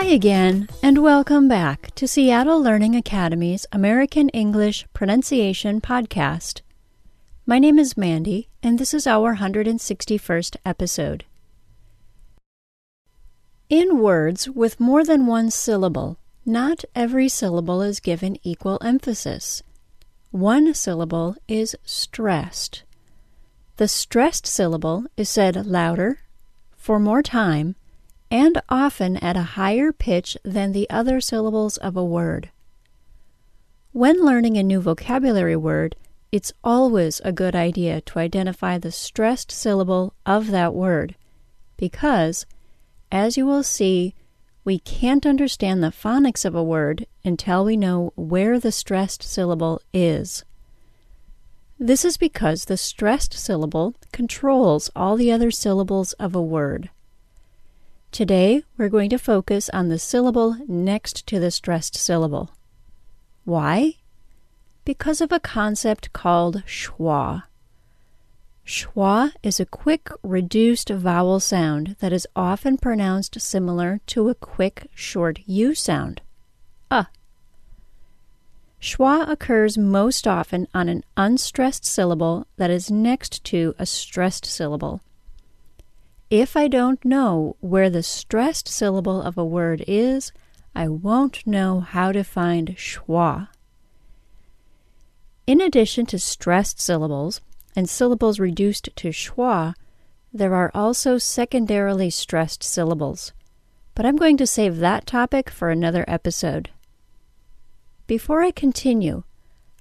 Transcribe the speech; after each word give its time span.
Hi 0.00 0.04
again, 0.04 0.68
and 0.80 1.02
welcome 1.02 1.48
back 1.48 1.92
to 1.96 2.06
Seattle 2.06 2.62
Learning 2.62 2.94
Academy's 2.94 3.66
American 3.72 4.28
English 4.28 4.86
Pronunciation 4.94 5.80
Podcast. 5.80 6.60
My 7.44 7.58
name 7.58 7.80
is 7.80 7.96
Mandy, 7.96 8.48
and 8.62 8.78
this 8.78 8.94
is 8.94 9.08
our 9.08 9.34
161st 9.34 10.56
episode. 10.64 11.24
In 13.68 13.98
words 13.98 14.48
with 14.48 14.78
more 14.78 15.02
than 15.02 15.26
one 15.26 15.50
syllable, 15.50 16.16
not 16.46 16.84
every 16.94 17.28
syllable 17.28 17.82
is 17.82 17.98
given 17.98 18.38
equal 18.44 18.78
emphasis. 18.80 19.64
One 20.30 20.74
syllable 20.74 21.34
is 21.48 21.74
stressed. 21.84 22.84
The 23.78 23.88
stressed 23.88 24.46
syllable 24.46 25.06
is 25.16 25.28
said 25.28 25.66
louder, 25.66 26.20
for 26.76 27.00
more 27.00 27.20
time, 27.20 27.74
and 28.30 28.60
often 28.68 29.16
at 29.18 29.36
a 29.36 29.54
higher 29.56 29.92
pitch 29.92 30.36
than 30.44 30.72
the 30.72 30.88
other 30.90 31.20
syllables 31.20 31.76
of 31.78 31.96
a 31.96 32.04
word. 32.04 32.50
When 33.92 34.24
learning 34.24 34.56
a 34.56 34.62
new 34.62 34.80
vocabulary 34.80 35.56
word, 35.56 35.96
it's 36.30 36.52
always 36.62 37.20
a 37.24 37.32
good 37.32 37.56
idea 37.56 38.02
to 38.02 38.18
identify 38.18 38.76
the 38.76 38.92
stressed 38.92 39.50
syllable 39.50 40.12
of 40.26 40.50
that 40.50 40.74
word, 40.74 41.16
because, 41.78 42.44
as 43.10 43.36
you 43.36 43.46
will 43.46 43.62
see, 43.62 44.14
we 44.62 44.78
can't 44.78 45.24
understand 45.24 45.82
the 45.82 45.88
phonics 45.88 46.44
of 46.44 46.54
a 46.54 46.62
word 46.62 47.06
until 47.24 47.64
we 47.64 47.78
know 47.78 48.12
where 48.14 48.60
the 48.60 48.70
stressed 48.70 49.22
syllable 49.22 49.80
is. 49.94 50.44
This 51.78 52.04
is 52.04 52.18
because 52.18 52.66
the 52.66 52.76
stressed 52.76 53.32
syllable 53.32 53.94
controls 54.12 54.90
all 54.94 55.16
the 55.16 55.32
other 55.32 55.50
syllables 55.50 56.12
of 56.14 56.34
a 56.34 56.42
word. 56.42 56.90
Today, 58.10 58.64
we're 58.76 58.88
going 58.88 59.10
to 59.10 59.18
focus 59.18 59.68
on 59.70 59.88
the 59.88 59.98
syllable 59.98 60.56
next 60.66 61.26
to 61.26 61.38
the 61.38 61.50
stressed 61.50 61.94
syllable. 61.94 62.50
Why? 63.44 63.94
Because 64.84 65.20
of 65.20 65.30
a 65.30 65.38
concept 65.38 66.12
called 66.12 66.64
schwa. 66.66 67.44
Schwa 68.66 69.32
is 69.42 69.60
a 69.60 69.66
quick, 69.66 70.08
reduced 70.22 70.88
vowel 70.90 71.38
sound 71.38 71.96
that 72.00 72.12
is 72.12 72.26
often 72.34 72.76
pronounced 72.76 73.40
similar 73.40 74.00
to 74.06 74.28
a 74.28 74.34
quick, 74.34 74.88
short 74.94 75.40
U 75.46 75.74
sound. 75.74 76.20
Uh. 76.90 77.04
Schwa 78.80 79.28
occurs 79.28 79.78
most 79.78 80.26
often 80.26 80.66
on 80.74 80.88
an 80.88 81.04
unstressed 81.16 81.84
syllable 81.84 82.46
that 82.56 82.70
is 82.70 82.90
next 82.90 83.44
to 83.44 83.74
a 83.78 83.86
stressed 83.86 84.46
syllable. 84.46 85.02
If 86.30 86.58
I 86.58 86.68
don't 86.68 87.02
know 87.06 87.56
where 87.60 87.88
the 87.88 88.02
stressed 88.02 88.68
syllable 88.68 89.22
of 89.22 89.38
a 89.38 89.44
word 89.44 89.82
is, 89.88 90.30
I 90.74 90.86
won't 90.86 91.46
know 91.46 91.80
how 91.80 92.12
to 92.12 92.22
find 92.22 92.76
schwa. 92.76 93.48
In 95.46 95.62
addition 95.62 96.04
to 96.06 96.18
stressed 96.18 96.80
syllables 96.80 97.40
and 97.74 97.88
syllables 97.88 98.38
reduced 98.38 98.90
to 98.94 99.08
schwa, 99.08 99.74
there 100.30 100.54
are 100.54 100.70
also 100.74 101.16
secondarily 101.16 102.10
stressed 102.10 102.62
syllables. 102.62 103.32
But 103.94 104.04
I'm 104.04 104.16
going 104.16 104.36
to 104.36 104.46
save 104.46 104.76
that 104.76 105.06
topic 105.06 105.48
for 105.48 105.70
another 105.70 106.04
episode. 106.06 106.68
Before 108.06 108.42
I 108.42 108.50
continue, 108.50 109.22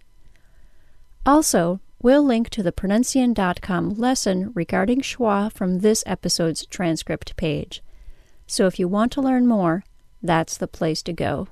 Also, 1.26 1.82
we'll 2.02 2.24
link 2.24 2.50
to 2.50 2.64
the 2.64 2.72
pronuncian.com 2.72 3.96
lesson 3.96 4.52
regarding 4.56 5.02
schwa 5.02 5.52
from 5.52 5.80
this 5.80 6.04
episode's 6.06 6.66
transcript 6.66 7.36
page. 7.36 7.84
So 8.48 8.66
if 8.66 8.80
you 8.80 8.88
want 8.88 9.12
to 9.14 9.22
learn 9.22 9.46
more, 9.46 9.84
that's 10.24 10.58
the 10.58 10.68
place 10.68 11.02
to 11.04 11.14
go. 11.14 11.48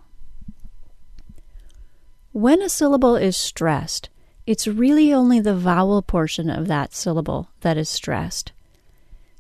When 2.32 2.62
a 2.62 2.70
syllable 2.70 3.16
is 3.16 3.36
stressed, 3.36 4.10
it's 4.46 4.68
really 4.68 5.14
only 5.14 5.40
the 5.40 5.56
vowel 5.56 6.02
portion 6.02 6.50
of 6.50 6.68
that 6.68 6.94
syllable 6.94 7.50
that 7.62 7.78
is 7.78 7.90
stressed. 7.90 8.52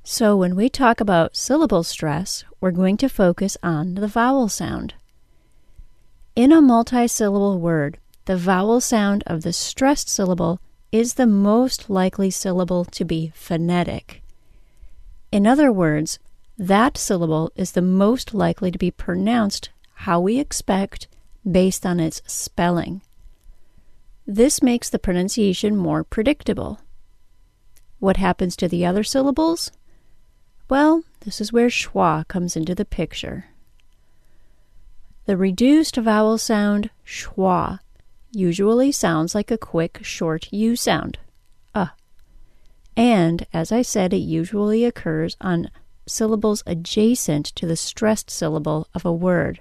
So, 0.03 0.37
when 0.37 0.55
we 0.55 0.69
talk 0.69 1.01
about 1.01 1.35
syllable 1.35 1.83
stress, 1.83 2.45
we're 2.59 2.71
going 2.71 2.97
to 2.97 3.09
focus 3.09 3.57
on 3.61 3.95
the 3.95 4.07
vowel 4.07 4.49
sound. 4.49 4.93
In 6.35 6.51
a 6.51 6.61
multisyllable 6.61 7.59
word, 7.59 7.97
the 8.25 8.37
vowel 8.37 8.81
sound 8.81 9.23
of 9.25 9.41
the 9.41 9.53
stressed 9.53 10.09
syllable 10.09 10.59
is 10.91 11.15
the 11.15 11.27
most 11.27 11.89
likely 11.89 12.29
syllable 12.29 12.85
to 12.85 13.05
be 13.05 13.31
phonetic. 13.35 14.21
In 15.31 15.45
other 15.45 15.71
words, 15.71 16.19
that 16.57 16.97
syllable 16.97 17.51
is 17.55 17.73
the 17.73 17.81
most 17.81 18.33
likely 18.33 18.71
to 18.71 18.77
be 18.77 18.91
pronounced 18.91 19.69
how 19.93 20.19
we 20.19 20.39
expect 20.39 21.07
based 21.49 21.85
on 21.85 21.99
its 21.99 22.21
spelling. 22.25 23.01
This 24.25 24.61
makes 24.61 24.89
the 24.89 24.99
pronunciation 24.99 25.75
more 25.75 26.03
predictable. 26.03 26.79
What 27.99 28.17
happens 28.17 28.55
to 28.57 28.67
the 28.67 28.85
other 28.85 29.03
syllables? 29.03 29.71
Well, 30.69 31.03
this 31.21 31.39
is 31.39 31.53
where 31.53 31.69
schwa 31.69 32.27
comes 32.27 32.55
into 32.55 32.75
the 32.75 32.85
picture. 32.85 33.45
The 35.25 35.37
reduced 35.37 35.95
vowel 35.95 36.37
sound 36.37 36.89
schwa 37.05 37.79
usually 38.31 38.91
sounds 38.91 39.33
like 39.33 39.49
a 39.49 39.57
quick, 39.57 39.99
short 40.03 40.51
U 40.51 40.75
sound. 40.75 41.17
Uh. 41.73 41.87
And, 42.95 43.45
as 43.53 43.71
I 43.71 43.81
said, 43.81 44.13
it 44.13 44.17
usually 44.17 44.83
occurs 44.83 45.37
on 45.39 45.69
syllables 46.05 46.63
adjacent 46.65 47.47
to 47.55 47.65
the 47.65 47.75
stressed 47.77 48.29
syllable 48.29 48.87
of 48.93 49.05
a 49.05 49.13
word. 49.13 49.59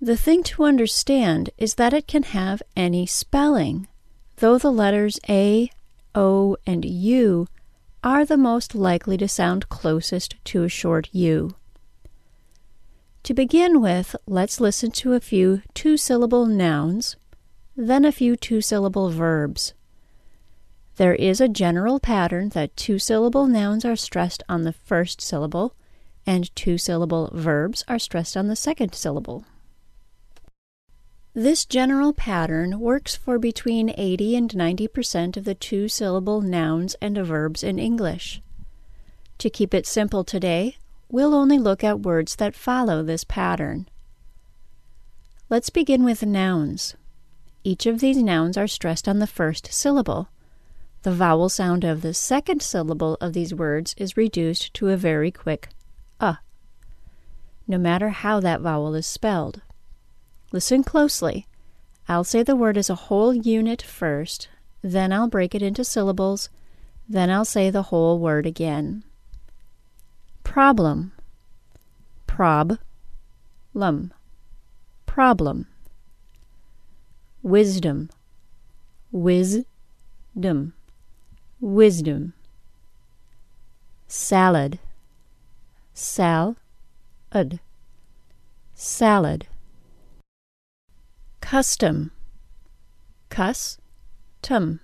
The 0.00 0.16
thing 0.16 0.42
to 0.44 0.64
understand 0.64 1.50
is 1.58 1.74
that 1.74 1.92
it 1.92 2.08
can 2.08 2.22
have 2.22 2.62
any 2.74 3.06
spelling, 3.06 3.86
though 4.36 4.56
the 4.56 4.72
letters 4.72 5.20
A, 5.28 5.70
O, 6.14 6.56
and 6.66 6.84
U 6.84 7.46
are 8.02 8.24
the 8.24 8.36
most 8.36 8.74
likely 8.74 9.16
to 9.16 9.28
sound 9.28 9.68
closest 9.68 10.36
to 10.44 10.64
a 10.64 10.68
short 10.68 11.08
U. 11.12 11.54
To 13.24 13.34
begin 13.34 13.80
with, 13.80 14.16
let's 14.26 14.60
listen 14.60 14.90
to 14.92 15.12
a 15.12 15.20
few 15.20 15.62
two 15.74 15.96
syllable 15.96 16.46
nouns, 16.46 17.16
then 17.76 18.04
a 18.04 18.12
few 18.12 18.36
two 18.36 18.60
syllable 18.60 19.10
verbs. 19.10 19.74
There 20.96 21.14
is 21.14 21.40
a 21.40 21.48
general 21.48 22.00
pattern 22.00 22.50
that 22.50 22.76
two 22.76 22.98
syllable 22.98 23.46
nouns 23.46 23.84
are 23.84 23.96
stressed 23.96 24.42
on 24.48 24.62
the 24.62 24.72
first 24.72 25.20
syllable, 25.20 25.74
and 26.26 26.54
two 26.56 26.78
syllable 26.78 27.30
verbs 27.32 27.84
are 27.88 27.98
stressed 27.98 28.36
on 28.36 28.48
the 28.48 28.56
second 28.56 28.94
syllable. 28.94 29.44
This 31.34 31.64
general 31.64 32.12
pattern 32.12 32.80
works 32.80 33.14
for 33.14 33.38
between 33.38 33.94
80 33.96 34.34
and 34.34 34.56
90 34.56 34.88
percent 34.88 35.36
of 35.36 35.44
the 35.44 35.54
two 35.54 35.86
syllable 35.86 36.40
nouns 36.40 36.96
and 37.00 37.16
verbs 37.16 37.62
in 37.62 37.78
English. 37.78 38.42
To 39.38 39.48
keep 39.48 39.72
it 39.72 39.86
simple 39.86 40.24
today, 40.24 40.76
we'll 41.08 41.34
only 41.34 41.56
look 41.56 41.84
at 41.84 42.00
words 42.00 42.34
that 42.36 42.56
follow 42.56 43.04
this 43.04 43.22
pattern. 43.22 43.88
Let's 45.48 45.70
begin 45.70 46.02
with 46.02 46.26
nouns. 46.26 46.96
Each 47.62 47.86
of 47.86 48.00
these 48.00 48.16
nouns 48.16 48.56
are 48.56 48.66
stressed 48.66 49.06
on 49.06 49.20
the 49.20 49.26
first 49.28 49.72
syllable. 49.72 50.30
The 51.02 51.12
vowel 51.12 51.48
sound 51.48 51.84
of 51.84 52.02
the 52.02 52.12
second 52.12 52.60
syllable 52.60 53.16
of 53.20 53.34
these 53.34 53.54
words 53.54 53.94
is 53.96 54.16
reduced 54.16 54.74
to 54.74 54.88
a 54.88 54.96
very 54.96 55.30
quick 55.30 55.68
uh, 56.18 56.34
no 57.68 57.78
matter 57.78 58.08
how 58.08 58.40
that 58.40 58.60
vowel 58.60 58.96
is 58.96 59.06
spelled. 59.06 59.62
Listen 60.52 60.82
closely. 60.82 61.46
I'll 62.08 62.24
say 62.24 62.42
the 62.42 62.56
word 62.56 62.76
as 62.76 62.90
a 62.90 63.06
whole 63.06 63.32
unit 63.32 63.80
first, 63.82 64.48
then 64.82 65.12
I'll 65.12 65.28
break 65.28 65.54
it 65.54 65.62
into 65.62 65.84
syllables, 65.84 66.48
then 67.08 67.30
I'll 67.30 67.44
say 67.44 67.70
the 67.70 67.84
whole 67.84 68.18
word 68.18 68.46
again. 68.46 69.04
Problem. 70.42 71.12
Prob. 72.26 72.78
Lum. 73.74 74.12
Problem. 75.06 75.66
Wisdom. 77.42 78.10
Wisdom. 79.12 80.72
Wisdom. 81.60 82.32
Salad. 84.08 84.80
Sal. 85.94 86.56
Ud. 87.32 87.60
Salad. 88.74 89.46
Custom. 91.50 92.12
Cus. 93.28 93.78
Tum. 94.40 94.78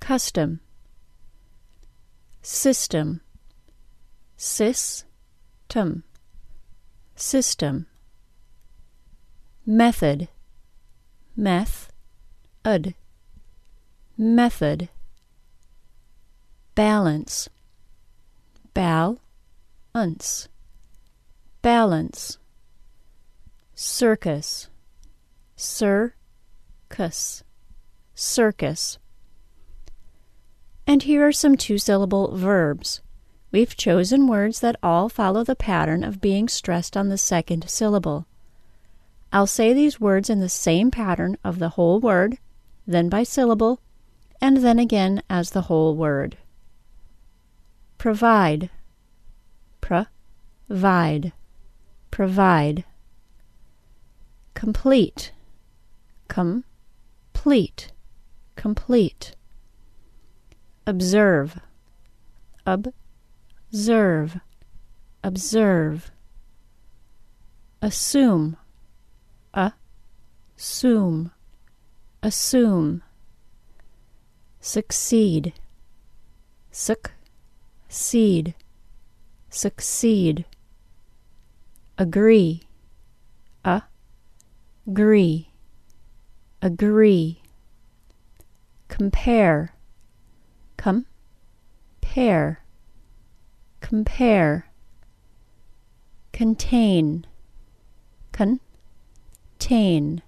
Custom. 0.00 0.60
System. 2.42 3.22
Sis. 4.36 5.06
Tum. 5.70 6.02
System. 7.14 7.86
method, 9.64 10.28
meth, 11.34 11.90
ud, 12.62 12.94
method, 14.18 14.90
balance, 16.74 17.48
bal, 18.74 19.18
unce, 19.94 20.48
balance, 21.62 22.36
circus, 23.74 24.68
sir, 25.56 26.14
cus, 26.88 27.42
circus. 28.14 28.98
And 30.86 31.02
here 31.02 31.26
are 31.26 31.32
some 31.32 31.56
two 31.56 31.78
syllable 31.78 32.36
verbs. 32.36 33.00
We've 33.50 33.76
chosen 33.76 34.28
words 34.28 34.60
that 34.60 34.76
all 34.82 35.08
follow 35.08 35.42
the 35.42 35.56
pattern 35.56 36.04
of 36.04 36.20
being 36.20 36.48
stressed 36.48 36.96
on 36.96 37.08
the 37.08 37.18
second 37.18 37.68
syllable. 37.68 38.26
I'll 39.32 39.46
say 39.46 39.72
these 39.72 40.00
words 40.00 40.30
in 40.30 40.40
the 40.40 40.48
same 40.48 40.90
pattern 40.90 41.36
of 41.42 41.58
the 41.58 41.70
whole 41.70 41.98
word, 42.00 42.38
then 42.86 43.08
by 43.08 43.22
syllable, 43.22 43.80
and 44.40 44.58
then 44.58 44.78
again 44.78 45.22
as 45.28 45.50
the 45.50 45.62
whole 45.62 45.96
word. 45.96 46.36
Provide, 47.98 48.70
provide, 49.80 51.32
provide. 52.10 52.84
Complete, 54.54 55.32
complete, 56.28 57.92
complete. 58.56 59.34
Observe, 60.86 61.60
observe, 62.66 64.40
observe. 65.24 66.10
Assume, 67.82 68.56
assume, 69.54 71.30
assume. 72.22 73.02
Succeed, 74.60 75.52
succeed, 76.72 78.54
succeed. 79.50 80.44
Agree, 81.98 82.62
agree, 84.86 85.50
agree. 86.62 87.42
Compare, 88.88 89.74
compare, 90.76 92.64
compare. 93.80 94.66
Contain, 96.32 97.26
con, 98.30 98.60
contain, 99.58 100.22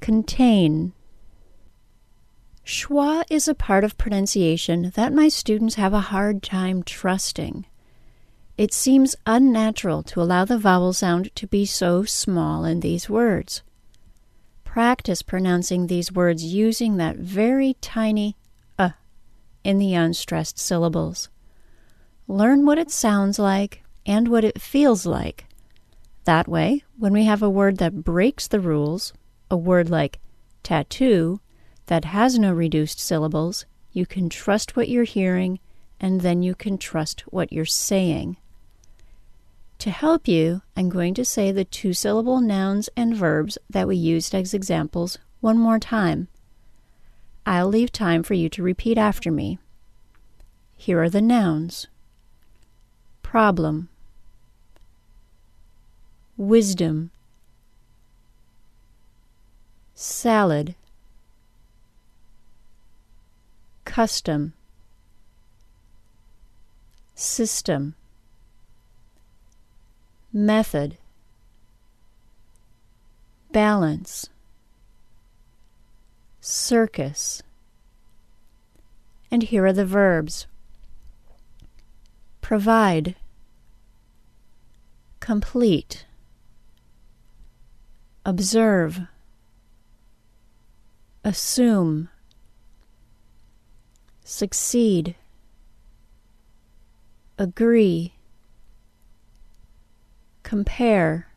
contain. 0.00 0.92
Schwa 2.66 3.22
is 3.30 3.46
a 3.46 3.54
part 3.54 3.84
of 3.84 3.96
pronunciation 3.96 4.90
that 4.96 5.12
my 5.12 5.28
students 5.28 5.76
have 5.76 5.94
a 5.94 6.00
hard 6.00 6.42
time 6.42 6.82
trusting. 6.82 7.66
It 8.58 8.74
seems 8.74 9.14
unnatural 9.24 10.02
to 10.02 10.20
allow 10.20 10.44
the 10.44 10.58
vowel 10.58 10.92
sound 10.92 11.34
to 11.36 11.46
be 11.46 11.66
so 11.66 12.02
small 12.02 12.64
in 12.64 12.80
these 12.80 13.08
words. 13.08 13.62
Practice 14.72 15.20
pronouncing 15.20 15.86
these 15.86 16.10
words 16.10 16.42
using 16.42 16.96
that 16.96 17.16
very 17.16 17.76
tiny 17.82 18.38
uh 18.78 18.92
in 19.62 19.76
the 19.76 19.92
unstressed 19.92 20.58
syllables. 20.58 21.28
Learn 22.26 22.64
what 22.64 22.78
it 22.78 22.90
sounds 22.90 23.38
like 23.38 23.84
and 24.06 24.28
what 24.28 24.44
it 24.44 24.62
feels 24.62 25.04
like. 25.04 25.44
That 26.24 26.48
way, 26.48 26.84
when 26.96 27.12
we 27.12 27.24
have 27.24 27.42
a 27.42 27.50
word 27.50 27.76
that 27.80 28.02
breaks 28.02 28.48
the 28.48 28.60
rules, 28.60 29.12
a 29.50 29.58
word 29.58 29.90
like 29.90 30.20
tattoo, 30.62 31.42
that 31.88 32.06
has 32.06 32.38
no 32.38 32.50
reduced 32.50 32.98
syllables, 32.98 33.66
you 33.90 34.06
can 34.06 34.30
trust 34.30 34.74
what 34.74 34.88
you're 34.88 35.04
hearing 35.04 35.60
and 36.00 36.22
then 36.22 36.42
you 36.42 36.54
can 36.54 36.78
trust 36.78 37.20
what 37.30 37.52
you're 37.52 37.66
saying. 37.66 38.38
To 39.82 39.90
help 39.90 40.28
you, 40.28 40.62
I'm 40.76 40.88
going 40.88 41.12
to 41.14 41.24
say 41.24 41.50
the 41.50 41.64
two 41.64 41.92
syllable 41.92 42.40
nouns 42.40 42.88
and 42.96 43.16
verbs 43.16 43.58
that 43.68 43.88
we 43.88 43.96
used 43.96 44.32
as 44.32 44.54
examples 44.54 45.18
one 45.40 45.58
more 45.58 45.80
time. 45.80 46.28
I'll 47.44 47.66
leave 47.66 47.90
time 47.90 48.22
for 48.22 48.34
you 48.34 48.48
to 48.50 48.62
repeat 48.62 48.96
after 48.96 49.32
me. 49.32 49.58
Here 50.76 51.02
are 51.02 51.10
the 51.10 51.20
nouns. 51.20 51.88
Problem, 53.24 53.88
wisdom, 56.36 57.10
salad, 59.96 60.76
custom, 63.84 64.52
system 67.16 67.96
method, 70.32 70.96
balance, 73.52 74.28
circus. 76.40 77.42
And 79.30 79.42
here 79.42 79.66
are 79.66 79.72
the 79.72 79.86
verbs. 79.86 80.46
Provide, 82.40 83.14
complete, 85.20 86.06
observe, 88.26 89.00
assume, 91.24 92.08
succeed, 94.24 95.14
agree 97.38 98.12
compare, 100.42 101.28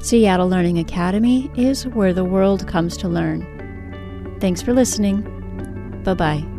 Seattle 0.01 0.47
Learning 0.47 0.79
Academy 0.79 1.51
is 1.55 1.87
where 1.87 2.13
the 2.13 2.25
world 2.25 2.67
comes 2.67 2.97
to 2.97 3.07
learn. 3.07 4.37
Thanks 4.39 4.61
for 4.61 4.73
listening. 4.73 5.21
Bye 6.03 6.13
bye. 6.13 6.56